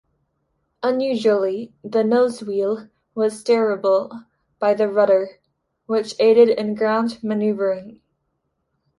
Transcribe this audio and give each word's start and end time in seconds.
Unusually, 0.81 1.75
the 1.83 2.03
nosewheel 2.03 2.89
was 3.13 3.43
steerable 3.43 4.25
by 4.57 4.73
the 4.73 4.89
rudder, 4.89 5.39
which 5.85 6.15
aided 6.17 6.49
in 6.49 6.73
ground 6.73 7.19
maneuvering. 7.21 8.01